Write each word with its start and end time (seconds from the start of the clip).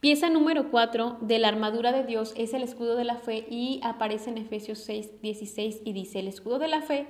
Pieza 0.00 0.30
número 0.30 0.70
4 0.70 1.18
de 1.22 1.40
la 1.40 1.48
armadura 1.48 1.90
de 1.90 2.04
Dios 2.04 2.32
es 2.36 2.54
el 2.54 2.62
escudo 2.62 2.94
de 2.94 3.02
la 3.02 3.16
fe 3.16 3.44
y 3.50 3.80
aparece 3.82 4.30
en 4.30 4.38
Efesios 4.38 4.78
6, 4.78 5.20
16 5.22 5.80
y 5.84 5.92
dice, 5.92 6.20
el 6.20 6.28
escudo 6.28 6.60
de 6.60 6.68
la 6.68 6.82
fe 6.82 7.08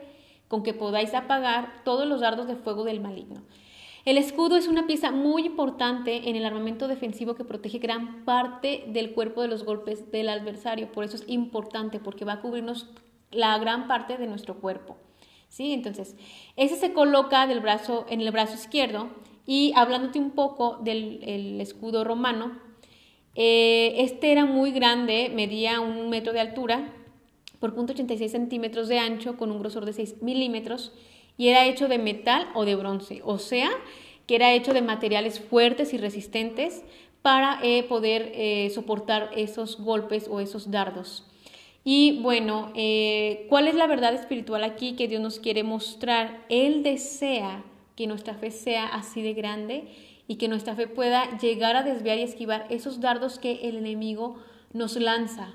con 0.49 0.63
que 0.63 0.73
podáis 0.73 1.13
apagar 1.13 1.83
todos 1.85 2.07
los 2.07 2.23
dardos 2.23 2.47
de 2.49 2.57
fuego 2.57 2.85
del 2.85 3.01
maligno. 3.01 3.43
El 4.07 4.17
escudo 4.17 4.57
es 4.57 4.69
una 4.69 4.87
pieza 4.87 5.11
muy 5.11 5.45
importante 5.45 6.31
en 6.31 6.37
el 6.37 6.47
armamento 6.47 6.89
defensivo 6.89 7.35
que 7.35 7.45
protege 7.45 7.79
gran 7.79 8.25
parte 8.25 8.85
del 8.87 9.13
cuerpo 9.13 9.43
de 9.43 9.49
los 9.49 9.65
golpes 9.65 10.11
del 10.11 10.31
adversario. 10.31 10.91
Por 10.91 11.05
eso 11.05 11.17
es 11.17 11.25
importante, 11.27 12.01
porque 12.01 12.25
va 12.25 12.35
a 12.35 12.41
cubrirnos 12.41 12.89
la 13.31 13.59
gran 13.59 13.87
parte 13.87 14.17
de 14.17 14.27
nuestro 14.27 14.61
cuerpo. 14.61 14.97
¿Sí? 15.51 15.75
Entonces, 15.75 16.17
ese 16.57 16.77
se 16.77 16.95
coloca 16.95 17.47
del 17.47 17.61
brazo, 17.61 18.07
en 18.09 18.23
el 18.23 18.31
brazo 18.31 18.55
izquierdo 18.55 19.11
y 19.45 19.75
hablándote 19.77 20.19
un 20.19 20.31
poco 20.31 20.79
del 20.83 21.61
escudo 21.61 22.03
romano, 22.03 22.68
eh, 23.41 24.03
este 24.03 24.33
era 24.33 24.45
muy 24.47 24.73
grande, 24.73 25.31
medía 25.33 25.79
un 25.79 26.11
metro 26.11 26.33
de 26.33 26.41
altura 26.41 26.93
por 27.61 27.73
0.86 27.73 28.31
centímetros 28.31 28.89
de 28.89 28.99
ancho 28.99 29.37
con 29.37 29.53
un 29.53 29.61
grosor 29.61 29.85
de 29.85 29.93
6 29.93 30.23
milímetros 30.23 30.93
y 31.37 31.47
era 31.47 31.65
hecho 31.65 31.87
de 31.87 31.99
metal 31.99 32.49
o 32.55 32.65
de 32.65 32.75
bronce, 32.75 33.21
o 33.25 33.39
sea, 33.39 33.71
que 34.27 34.35
era 34.35 34.53
hecho 34.55 34.75
de 34.75 34.83
materiales 34.83 35.39
fuertes 35.39 35.95
y 35.95 35.99
resistentes 35.99 36.83
para 37.23 37.61
eh, 37.63 37.85
poder 37.85 38.33
eh, 38.35 38.71
soportar 38.75 39.31
esos 39.37 39.81
golpes 39.81 40.27
o 40.29 40.41
esos 40.41 40.73
dardos. 40.73 41.25
Y 41.85 42.21
bueno, 42.21 42.73
¿cuál 43.49 43.69
es 43.69 43.77
la 43.77 43.87
verdad 43.87 44.15
espiritual 44.15 44.65
aquí 44.65 44.95
que 44.97 45.07
Dios 45.07 45.23
nos 45.23 45.39
quiere 45.39 45.63
mostrar? 45.63 46.45
Él 46.49 46.83
desea 46.83 47.65
que 47.95 48.09
nuestra 48.09 48.35
fe 48.35 48.51
sea 48.51 48.87
así 48.89 49.23
de 49.23 49.33
grande 49.33 49.85
y 50.29 50.37
que 50.37 50.47
nuestra 50.47 50.77
fe 50.77 50.87
pueda 50.87 51.39
llegar 51.39 51.75
a 51.75 51.83
desviar 51.83 52.19
y 52.19 52.23
esquivar 52.23 52.67
esos 52.69 53.01
dardos 53.01 53.39
que 53.39 53.69
el 53.69 53.77
enemigo 53.77 54.37
nos 54.73 54.97
lanza 54.97 55.55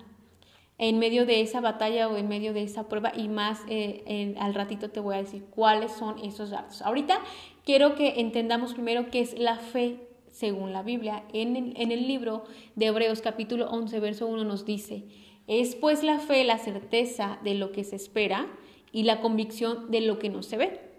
en 0.80 0.98
medio 0.98 1.26
de 1.26 1.42
esa 1.42 1.62
batalla 1.62 2.10
o 2.10 2.18
en 2.18 2.28
medio 2.28 2.52
de 2.52 2.64
esa 2.64 2.90
prueba 2.90 3.14
y 3.16 3.30
más 3.30 3.62
eh, 3.70 4.36
al 4.40 4.56
ratito 4.56 4.90
te 4.90 5.00
voy 5.00 5.16
a 5.16 5.20
decir 5.20 5.46
cuáles 5.46 5.92
son 5.92 6.18
esos 6.20 6.50
datos. 6.50 6.82
Ahorita 6.82 7.20
quiero 7.64 7.94
que 7.96 8.20
entendamos 8.20 8.74
primero 8.74 9.10
qué 9.12 9.22
es 9.22 9.38
la 9.38 9.58
fe 9.58 10.00
según 10.32 10.74
la 10.74 10.82
Biblia. 10.82 11.24
En 11.32 11.74
en 11.78 11.92
el 11.92 12.08
libro 12.08 12.44
de 12.76 12.88
Hebreos 12.88 13.22
capítulo 13.22 13.70
11, 13.70 14.00
verso 14.00 14.26
1 14.26 14.44
nos 14.44 14.66
dice, 14.66 15.06
es 15.46 15.76
pues 15.76 16.04
la 16.04 16.18
fe 16.18 16.44
la 16.44 16.58
certeza 16.58 17.38
de 17.44 17.54
lo 17.54 17.72
que 17.72 17.84
se 17.84 17.96
espera 17.96 18.48
y 18.92 19.04
la 19.04 19.22
convicción 19.22 19.92
de 19.92 20.02
lo 20.02 20.18
que 20.18 20.30
no 20.30 20.42
se 20.42 20.58
ve. 20.58 20.93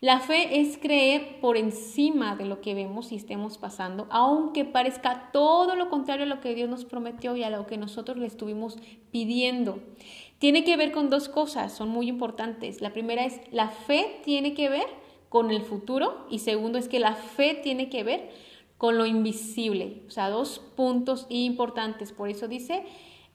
La 0.00 0.20
fe 0.20 0.60
es 0.60 0.78
creer 0.78 1.40
por 1.40 1.56
encima 1.56 2.36
de 2.36 2.44
lo 2.44 2.60
que 2.60 2.72
vemos 2.74 3.10
y 3.10 3.16
estemos 3.16 3.58
pasando, 3.58 4.06
aunque 4.10 4.64
parezca 4.64 5.30
todo 5.32 5.74
lo 5.74 5.90
contrario 5.90 6.24
a 6.24 6.28
lo 6.28 6.40
que 6.40 6.54
Dios 6.54 6.70
nos 6.70 6.84
prometió 6.84 7.34
y 7.34 7.42
a 7.42 7.50
lo 7.50 7.66
que 7.66 7.78
nosotros 7.78 8.16
le 8.16 8.26
estuvimos 8.26 8.78
pidiendo. 9.10 9.80
Tiene 10.38 10.62
que 10.62 10.76
ver 10.76 10.92
con 10.92 11.10
dos 11.10 11.28
cosas, 11.28 11.72
son 11.72 11.88
muy 11.88 12.08
importantes. 12.08 12.80
La 12.80 12.92
primera 12.92 13.24
es, 13.24 13.40
la 13.50 13.70
fe 13.70 14.20
tiene 14.24 14.54
que 14.54 14.68
ver 14.68 14.86
con 15.28 15.50
el 15.50 15.62
futuro 15.62 16.26
y 16.30 16.38
segundo 16.38 16.78
es 16.78 16.86
que 16.86 17.00
la 17.00 17.14
fe 17.14 17.54
tiene 17.60 17.88
que 17.88 18.04
ver 18.04 18.30
con 18.76 18.98
lo 18.98 19.04
invisible. 19.04 20.04
O 20.06 20.10
sea, 20.12 20.30
dos 20.30 20.60
puntos 20.76 21.26
importantes. 21.28 22.12
Por 22.12 22.28
eso 22.28 22.46
dice, 22.46 22.84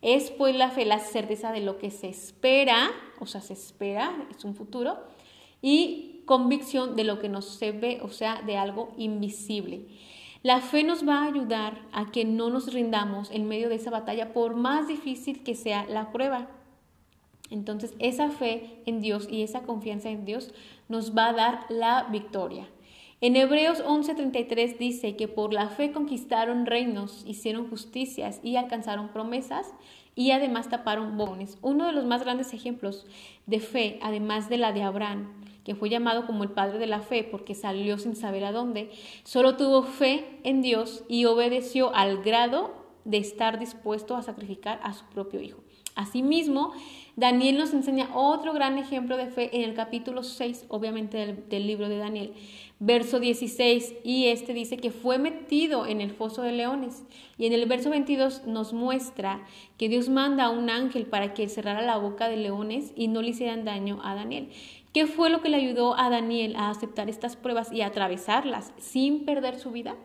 es 0.01 0.31
pues 0.31 0.55
la 0.55 0.69
fe 0.69 0.85
la 0.85 0.99
certeza 0.99 1.51
de 1.51 1.59
lo 1.59 1.77
que 1.77 1.91
se 1.91 2.07
espera, 2.07 2.89
o 3.19 3.25
sea, 3.25 3.41
se 3.41 3.51
espera, 3.51 4.27
es 4.31 4.45
un 4.45 4.55
futuro, 4.55 4.97
y 5.63 6.21
convicción 6.25 6.95
de 6.95 7.05
lo 7.05 7.19
que 7.19 7.29
no 7.29 7.41
se 7.41 7.71
ve, 7.71 7.99
o 8.03 8.09
sea, 8.09 8.43
de 8.45 8.57
algo 8.57 8.93
invisible. 8.97 9.87
La 10.43 10.59
fe 10.59 10.83
nos 10.83 11.07
va 11.07 11.23
a 11.23 11.27
ayudar 11.27 11.81
a 11.93 12.11
que 12.11 12.25
no 12.25 12.49
nos 12.49 12.73
rindamos 12.73 13.31
en 13.31 13.47
medio 13.47 13.69
de 13.69 13.75
esa 13.75 13.89
batalla, 13.89 14.33
por 14.33 14.55
más 14.55 14.89
difícil 14.89 15.41
que 15.41 15.55
sea 15.55 15.85
la 15.85 16.11
prueba. 16.11 16.49
Entonces, 17.49 17.93
esa 17.99 18.29
fe 18.29 18.81
en 18.85 18.99
Dios 18.99 19.27
y 19.31 19.41
esa 19.41 19.61
confianza 19.61 20.09
en 20.09 20.25
Dios 20.25 20.53
nos 20.89 21.15
va 21.17 21.29
a 21.29 21.33
dar 21.33 21.65
la 21.69 22.03
victoria. 22.11 22.67
En 23.21 23.37
Hebreos 23.37 23.81
11:33 23.85 24.77
dice 24.77 25.15
que 25.15 25.29
por 25.29 25.53
la 25.53 25.69
fe 25.69 25.93
conquistaron 25.93 26.65
reinos, 26.65 27.23
hicieron 27.25 27.69
justicias 27.69 28.41
y 28.43 28.57
alcanzaron 28.57 29.13
promesas 29.13 29.73
y 30.13 30.31
además 30.31 30.67
taparon 30.67 31.17
bones. 31.17 31.57
Uno 31.61 31.85
de 31.85 31.93
los 31.93 32.03
más 32.03 32.23
grandes 32.23 32.53
ejemplos 32.53 33.05
de 33.45 33.61
fe, 33.61 33.97
además 34.01 34.49
de 34.49 34.57
la 34.57 34.73
de 34.73 34.83
Abraham, 34.83 35.31
que 35.63 35.75
fue 35.75 35.89
llamado 35.89 36.25
como 36.25 36.43
el 36.43 36.51
padre 36.51 36.77
de 36.77 36.87
la 36.87 36.99
fe 36.99 37.23
porque 37.23 37.55
salió 37.55 37.97
sin 37.97 38.15
saber 38.15 38.45
a 38.45 38.51
dónde, 38.51 38.91
solo 39.23 39.55
tuvo 39.55 39.83
fe 39.83 40.39
en 40.43 40.61
Dios 40.61 41.03
y 41.07 41.25
obedeció 41.25 41.93
al 41.95 42.21
grado 42.21 42.73
de 43.05 43.17
estar 43.17 43.59
dispuesto 43.59 44.15
a 44.15 44.21
sacrificar 44.21 44.79
a 44.83 44.93
su 44.93 45.05
propio 45.05 45.41
hijo. 45.41 45.63
Asimismo, 45.95 46.73
Daniel 47.15 47.59
nos 47.59 47.73
enseña 47.73 48.09
otro 48.15 48.53
gran 48.53 48.79
ejemplo 48.79 49.17
de 49.17 49.27
fe 49.27 49.55
en 49.55 49.61
el 49.61 49.75
capítulo 49.75 50.23
6, 50.23 50.65
obviamente 50.69 51.37
del, 51.47 51.67
libro 51.67 51.87
de 51.87 51.97
Daniel, 51.97 52.33
verso 52.79 53.19
16, 53.19 53.93
y 54.03 54.27
este 54.27 54.53
dice 54.55 54.77
que 54.77 54.89
fue 54.89 55.19
metido 55.19 55.85
en 55.85 56.01
el 56.01 56.09
foso 56.09 56.41
de 56.41 56.53
leones. 56.53 57.03
Y 57.37 57.45
en 57.45 57.53
el 57.53 57.67
verso 57.67 57.91
22 57.91 58.47
nos 58.47 58.73
muestra 58.73 59.45
que 59.77 59.89
Dios 59.89 60.09
manda 60.09 60.45
a 60.45 60.49
un 60.49 60.71
ángel 60.71 61.05
para 61.05 61.35
que 61.35 61.47
cerrara 61.47 61.83
la 61.83 61.97
boca 61.97 62.27
de 62.27 62.37
leones 62.37 62.93
y 62.95 63.07
no 63.07 63.21
le 63.21 63.29
hicieran 63.29 63.63
daño 63.63 63.99
a 64.03 64.15
Daniel. 64.15 64.49
¿Qué 64.91 65.05
fue 65.05 65.29
lo 65.29 65.41
que 65.41 65.49
le 65.49 65.57
ayudó 65.57 65.95
a 65.99 66.09
Daniel 66.09 66.55
a 66.55 66.71
aceptar 66.71 67.09
estas 67.09 67.35
pruebas 67.35 67.71
y 67.71 67.81
atravesarlas 67.81 68.73
sin 68.77 69.25
perder 69.25 69.59
su 69.59 69.69
vida? 69.71 69.95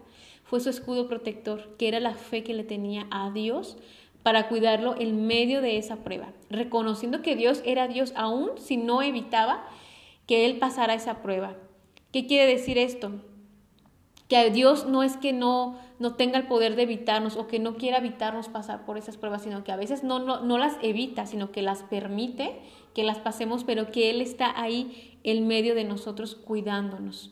Fue 0.44 0.60
su 0.60 0.70
escudo 0.70 1.08
protector, 1.08 1.76
que 1.76 1.88
era 1.88 2.00
la 2.00 2.14
fe 2.14 2.42
que 2.42 2.54
le 2.54 2.64
tenía 2.64 3.06
a 3.10 3.30
Dios 3.30 3.76
para 4.28 4.46
cuidarlo 4.46 4.94
en 4.98 5.26
medio 5.26 5.62
de 5.62 5.78
esa 5.78 6.04
prueba, 6.04 6.34
reconociendo 6.50 7.22
que 7.22 7.34
Dios 7.34 7.62
era 7.64 7.88
Dios 7.88 8.12
aún 8.14 8.50
si 8.58 8.76
no 8.76 9.00
evitaba 9.00 9.64
que 10.26 10.44
él 10.44 10.58
pasara 10.58 10.92
esa 10.92 11.22
prueba. 11.22 11.56
¿Qué 12.12 12.26
quiere 12.26 12.44
decir 12.44 12.76
esto? 12.76 13.10
Que 14.28 14.50
Dios 14.50 14.84
no 14.86 15.02
es 15.02 15.16
que 15.16 15.32
no, 15.32 15.78
no 15.98 16.14
tenga 16.16 16.36
el 16.36 16.46
poder 16.46 16.76
de 16.76 16.82
evitarnos 16.82 17.38
o 17.38 17.46
que 17.46 17.58
no 17.58 17.76
quiera 17.76 17.96
evitarnos 17.96 18.50
pasar 18.50 18.84
por 18.84 18.98
esas 18.98 19.16
pruebas, 19.16 19.44
sino 19.44 19.64
que 19.64 19.72
a 19.72 19.76
veces 19.76 20.04
no, 20.04 20.18
no, 20.18 20.42
no 20.42 20.58
las 20.58 20.76
evita, 20.82 21.24
sino 21.24 21.50
que 21.50 21.62
las 21.62 21.82
permite 21.84 22.60
que 22.92 23.04
las 23.04 23.20
pasemos, 23.20 23.64
pero 23.64 23.90
que 23.90 24.10
Él 24.10 24.20
está 24.20 24.60
ahí 24.60 25.18
en 25.24 25.46
medio 25.46 25.74
de 25.74 25.84
nosotros 25.84 26.34
cuidándonos. 26.34 27.30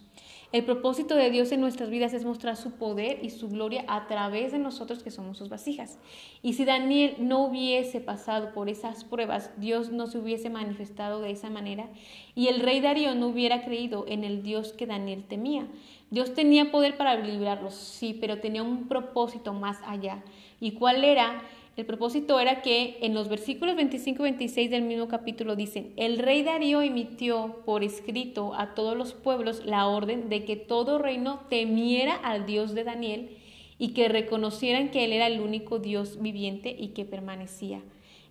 El 0.52 0.64
propósito 0.64 1.16
de 1.16 1.30
Dios 1.30 1.50
en 1.50 1.60
nuestras 1.60 1.90
vidas 1.90 2.14
es 2.14 2.24
mostrar 2.24 2.56
su 2.56 2.72
poder 2.72 3.18
y 3.22 3.30
su 3.30 3.48
gloria 3.48 3.84
a 3.88 4.06
través 4.06 4.52
de 4.52 4.58
nosotros 4.58 5.02
que 5.02 5.10
somos 5.10 5.38
sus 5.38 5.48
vasijas. 5.48 5.98
Y 6.40 6.52
si 6.52 6.64
Daniel 6.64 7.16
no 7.18 7.44
hubiese 7.44 8.00
pasado 8.00 8.54
por 8.54 8.68
esas 8.68 9.04
pruebas, 9.04 9.50
Dios 9.56 9.90
no 9.90 10.06
se 10.06 10.18
hubiese 10.18 10.48
manifestado 10.48 11.20
de 11.20 11.32
esa 11.32 11.50
manera 11.50 11.88
y 12.36 12.46
el 12.46 12.60
rey 12.60 12.80
Darío 12.80 13.14
no 13.16 13.26
hubiera 13.26 13.64
creído 13.64 14.04
en 14.06 14.22
el 14.22 14.44
Dios 14.44 14.72
que 14.72 14.86
Daniel 14.86 15.24
temía. 15.24 15.66
Dios 16.10 16.34
tenía 16.34 16.70
poder 16.70 16.96
para 16.96 17.16
librarlos, 17.16 17.74
sí, 17.74 18.16
pero 18.20 18.38
tenía 18.38 18.62
un 18.62 18.86
propósito 18.86 19.52
más 19.52 19.78
allá. 19.84 20.22
¿Y 20.60 20.72
cuál 20.72 21.02
era? 21.02 21.42
El 21.76 21.84
propósito 21.84 22.40
era 22.40 22.62
que 22.62 22.96
en 23.02 23.12
los 23.12 23.28
versículos 23.28 23.76
25 23.76 24.22
y 24.22 24.30
26 24.30 24.70
del 24.70 24.82
mismo 24.82 25.08
capítulo 25.08 25.56
dicen, 25.56 25.92
el 25.96 26.18
rey 26.18 26.42
Darío 26.42 26.80
emitió 26.80 27.60
por 27.66 27.84
escrito 27.84 28.54
a 28.54 28.74
todos 28.74 28.96
los 28.96 29.12
pueblos 29.12 29.62
la 29.66 29.86
orden 29.86 30.30
de 30.30 30.46
que 30.46 30.56
todo 30.56 30.96
reino 30.96 31.40
temiera 31.50 32.14
al 32.14 32.46
Dios 32.46 32.74
de 32.74 32.84
Daniel 32.84 33.36
y 33.78 33.88
que 33.88 34.08
reconocieran 34.08 34.90
que 34.90 35.04
Él 35.04 35.12
era 35.12 35.26
el 35.26 35.38
único 35.40 35.78
Dios 35.78 36.22
viviente 36.22 36.74
y 36.78 36.88
que 36.88 37.04
permanecía. 37.04 37.82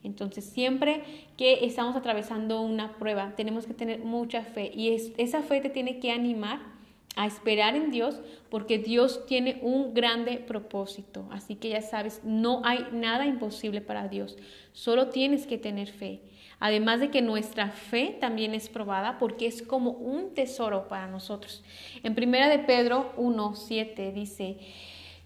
Entonces, 0.03 0.43
siempre 0.43 1.03
que 1.37 1.65
estamos 1.65 1.95
atravesando 1.95 2.61
una 2.61 2.97
prueba, 2.97 3.35
tenemos 3.35 3.67
que 3.67 3.75
tener 3.75 3.99
mucha 3.99 4.41
fe 4.41 4.71
y 4.73 4.89
esa 5.17 5.43
fe 5.43 5.61
te 5.61 5.69
tiene 5.69 5.99
que 5.99 6.11
animar 6.11 6.74
a 7.15 7.25
esperar 7.25 7.75
en 7.75 7.91
Dios 7.91 8.19
porque 8.49 8.77
Dios 8.77 9.25
tiene 9.25 9.59
un 9.61 9.93
grande 9.93 10.37
propósito. 10.37 11.27
Así 11.31 11.55
que 11.55 11.69
ya 11.69 11.81
sabes, 11.81 12.21
no 12.23 12.61
hay 12.63 12.85
nada 12.91 13.25
imposible 13.25 13.81
para 13.81 14.07
Dios. 14.07 14.37
Solo 14.73 15.09
tienes 15.09 15.47
que 15.47 15.57
tener 15.57 15.87
fe. 15.89 16.21
Además 16.59 16.99
de 16.99 17.11
que 17.11 17.21
nuestra 17.21 17.69
fe 17.69 18.17
también 18.19 18.53
es 18.53 18.69
probada 18.69 19.17
porque 19.19 19.47
es 19.47 19.61
como 19.61 19.91
un 19.91 20.33
tesoro 20.33 20.87
para 20.87 21.07
nosotros. 21.07 21.63
En 22.03 22.15
primera 22.15 22.49
de 22.49 22.59
Pedro 22.59 23.13
1:7 23.17 24.13
dice 24.13 24.57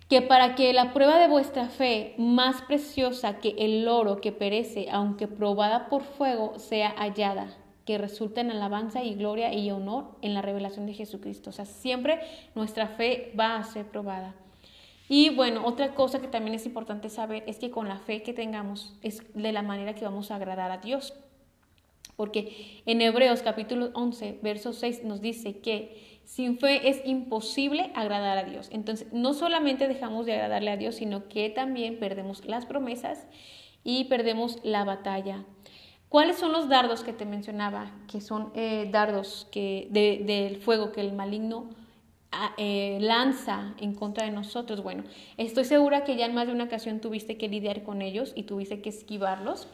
que 0.09 0.23
para 0.23 0.55
que 0.55 0.73
la 0.73 0.91
prueba 0.91 1.19
de 1.19 1.27
vuestra 1.27 1.69
fe, 1.69 2.15
más 2.17 2.63
preciosa 2.63 3.39
que 3.39 3.53
el 3.59 3.87
oro 3.87 4.21
que 4.21 4.31
perece, 4.31 4.87
aunque 4.91 5.27
probada 5.27 5.87
por 5.87 6.01
fuego, 6.01 6.57
sea 6.57 6.89
hallada 6.97 7.55
que 7.89 7.97
resulta 7.97 8.41
en 8.41 8.51
alabanza 8.51 9.03
y 9.03 9.15
gloria 9.15 9.51
y 9.51 9.71
honor 9.71 10.11
en 10.21 10.35
la 10.35 10.43
revelación 10.43 10.85
de 10.85 10.93
Jesucristo. 10.93 11.49
O 11.49 11.53
sea, 11.53 11.65
siempre 11.65 12.19
nuestra 12.53 12.85
fe 12.85 13.33
va 13.33 13.55
a 13.55 13.63
ser 13.63 13.87
probada. 13.87 14.35
Y 15.07 15.31
bueno, 15.31 15.65
otra 15.65 15.95
cosa 15.95 16.21
que 16.21 16.27
también 16.27 16.53
es 16.53 16.67
importante 16.67 17.09
saber 17.09 17.43
es 17.47 17.57
que 17.57 17.71
con 17.71 17.87
la 17.87 17.97
fe 17.97 18.21
que 18.21 18.31
tengamos 18.31 18.95
es 19.01 19.23
de 19.33 19.51
la 19.51 19.63
manera 19.63 19.95
que 19.95 20.05
vamos 20.05 20.29
a 20.29 20.35
agradar 20.35 20.69
a 20.69 20.77
Dios. 20.77 21.15
Porque 22.15 22.83
en 22.85 23.01
Hebreos 23.01 23.41
capítulo 23.41 23.89
11, 23.95 24.37
verso 24.43 24.71
6 24.71 25.03
nos 25.05 25.19
dice 25.19 25.57
que 25.57 26.21
Sin 26.25 26.59
fe 26.59 26.89
es 26.89 27.01
imposible 27.05 27.89
agradar 27.95 28.37
a 28.37 28.43
Dios. 28.43 28.69
Entonces, 28.71 29.11
no 29.13 29.33
solamente 29.33 29.87
dejamos 29.87 30.27
de 30.27 30.33
agradarle 30.33 30.69
a 30.69 30.77
Dios, 30.77 30.93
sino 30.93 31.27
que 31.27 31.49
también 31.49 31.97
perdemos 31.97 32.45
las 32.45 32.67
promesas 32.67 33.25
y 33.83 34.03
perdemos 34.03 34.59
la 34.61 34.83
batalla. 34.83 35.43
¿Cuáles 36.09 36.39
son 36.39 36.51
los 36.51 36.67
dardos 36.67 37.03
que 37.03 37.13
te 37.13 37.25
mencionaba? 37.25 37.91
Que 38.07 38.19
son 38.19 38.51
eh, 38.55 38.89
dardos 38.91 39.47
que, 39.51 39.87
del 39.91 40.57
fuego 40.57 40.91
que 40.91 41.01
el 41.01 41.13
maligno 41.13 41.69
ah, 42.31 42.51
eh, 42.57 42.97
lanza 42.99 43.75
en 43.77 43.93
contra 43.93 44.25
de 44.25 44.31
nosotros. 44.31 44.81
Bueno, 44.81 45.03
estoy 45.37 45.65
segura 45.65 46.03
que 46.03 46.17
ya 46.17 46.25
en 46.25 46.33
más 46.33 46.47
de 46.47 46.53
una 46.53 46.63
ocasión 46.63 46.99
tuviste 46.99 47.37
que 47.37 47.47
lidiar 47.47 47.83
con 47.83 48.01
ellos 48.01 48.33
y 48.35 48.43
tuviste 48.43 48.81
que 48.81 48.89
esquivarlos. 48.89 49.67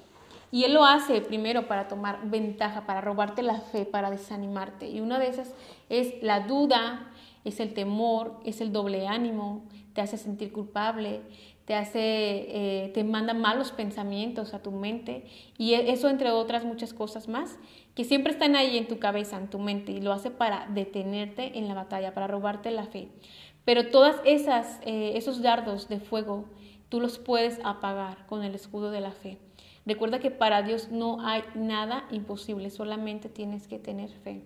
Y 0.52 0.66
Él 0.66 0.74
lo 0.74 0.84
hace 0.84 1.22
primero 1.22 1.70
para 1.70 1.88
tomar 1.88 2.30
ventaja, 2.30 2.86
para 2.86 3.00
robarte 3.00 3.42
la 3.42 3.62
fe, 3.62 3.86
para 3.86 4.12
desanimarte. 4.12 4.90
Y 4.90 5.00
una 5.00 5.20
de 5.20 5.30
esas 5.30 5.54
es 5.88 6.22
la 6.22 6.42
duda, 6.42 7.14
es 7.46 7.62
el 7.62 7.74
temor, 7.74 8.42
es 8.44 8.60
el 8.60 8.74
doble 8.74 9.08
ánimo, 9.08 9.64
te 9.94 10.02
hace 10.02 10.18
sentir 10.18 10.52
culpable, 10.52 11.22
te 11.65 11.73
hace, 11.73 12.00
eh, 12.00 12.91
te 12.94 13.03
manda 13.03 13.33
malos 13.33 13.71
pensamientos 13.71 14.53
a 14.53 14.62
tu 14.62 14.71
mente 14.71 15.25
y 15.57 15.73
e, 15.73 15.91
eso 15.91 16.09
entre 16.09 16.31
otras 16.31 16.63
muchas 16.63 16.94
cosas 16.94 17.27
más 17.27 17.57
que 17.95 18.03
siempre 18.03 18.31
están 18.31 18.56
ahí 18.56 18.77
en 18.77 18.88
tu 18.88 19.00
cabeza, 19.00 19.38
en 19.38 19.50
tu 19.50 19.57
mente 19.57 19.91
y 19.91 20.01
lo 20.01 20.13
hace 20.13 20.29
para 20.29 20.67
detenerte 20.67 21.57
en 21.57 21.67
la 21.67 21.73
batalla, 21.73 22.13
para 22.13 22.27
robarte 22.27 22.69
la 22.69 22.85
fe. 22.85 23.09
Pero 23.63 23.89
todas 23.89 24.17
esas, 24.25 24.79
eh, 24.85 25.13
esos 25.15 25.41
dardos 25.41 25.89
de 25.89 26.00
fuego, 26.00 26.45
tú 26.89 27.00
los 27.00 27.17
puedes 27.17 27.59
apagar 27.63 28.27
con 28.27 28.44
el 28.44 28.53
escudo 28.53 28.91
de 28.91 29.01
la 29.01 29.12
fe. 29.12 29.39
Recuerda 29.88 30.19
que 30.19 30.31
para 30.31 30.62
Dios 30.62 30.91
no 30.91 31.25
hay 31.25 31.44
nada 31.56 32.06
imposible, 32.12 32.69
solamente 32.69 33.29
tienes 33.29 33.67
que 33.67 33.79
tener 33.79 34.09
fe. 34.09 34.44